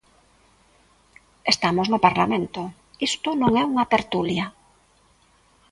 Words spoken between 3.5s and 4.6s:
é unha tertulia.